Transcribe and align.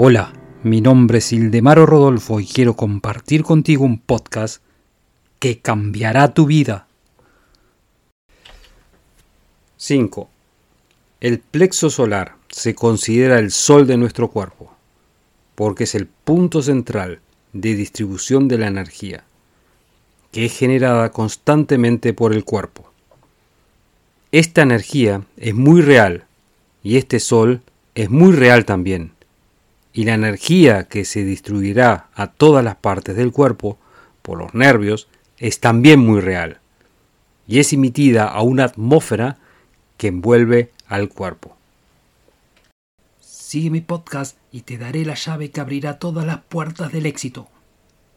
Hola, 0.00 0.32
mi 0.62 0.80
nombre 0.80 1.18
es 1.18 1.32
Ildemaro 1.32 1.84
Rodolfo 1.84 2.38
y 2.38 2.46
quiero 2.46 2.76
compartir 2.76 3.42
contigo 3.42 3.84
un 3.84 3.98
podcast 3.98 4.62
que 5.40 5.58
cambiará 5.58 6.32
tu 6.34 6.46
vida. 6.46 6.86
5. 9.76 10.28
El 11.18 11.40
plexo 11.40 11.90
solar 11.90 12.36
se 12.48 12.76
considera 12.76 13.40
el 13.40 13.50
sol 13.50 13.88
de 13.88 13.96
nuestro 13.96 14.30
cuerpo, 14.30 14.72
porque 15.56 15.82
es 15.82 15.96
el 15.96 16.06
punto 16.06 16.62
central 16.62 17.18
de 17.52 17.74
distribución 17.74 18.46
de 18.46 18.58
la 18.58 18.68
energía, 18.68 19.24
que 20.30 20.44
es 20.44 20.56
generada 20.56 21.10
constantemente 21.10 22.14
por 22.14 22.32
el 22.32 22.44
cuerpo. 22.44 22.92
Esta 24.30 24.62
energía 24.62 25.24
es 25.36 25.56
muy 25.56 25.82
real 25.82 26.24
y 26.84 26.98
este 26.98 27.18
sol 27.18 27.62
es 27.96 28.10
muy 28.10 28.30
real 28.30 28.64
también. 28.64 29.17
Y 29.98 30.04
la 30.04 30.14
energía 30.14 30.84
que 30.84 31.04
se 31.04 31.24
distribuirá 31.24 32.06
a 32.14 32.28
todas 32.28 32.62
las 32.62 32.76
partes 32.76 33.16
del 33.16 33.32
cuerpo 33.32 33.80
por 34.22 34.38
los 34.38 34.54
nervios 34.54 35.08
es 35.38 35.58
también 35.58 35.98
muy 35.98 36.20
real. 36.20 36.60
Y 37.48 37.58
es 37.58 37.72
emitida 37.72 38.28
a 38.28 38.42
una 38.42 38.62
atmósfera 38.62 39.38
que 39.96 40.06
envuelve 40.06 40.70
al 40.86 41.08
cuerpo. 41.08 41.56
Sigue 43.20 43.70
mi 43.70 43.80
podcast 43.80 44.38
y 44.52 44.60
te 44.60 44.78
daré 44.78 45.04
la 45.04 45.14
llave 45.14 45.50
que 45.50 45.60
abrirá 45.60 45.98
todas 45.98 46.24
las 46.24 46.42
puertas 46.42 46.92
del 46.92 47.04
éxito. 47.04 47.48